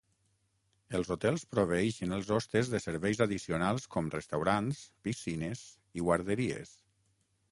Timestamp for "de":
2.71-2.79